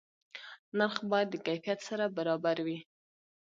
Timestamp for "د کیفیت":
1.31-1.79